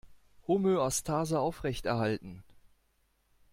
[0.47, 2.43] Homöostase aufrechterhalten!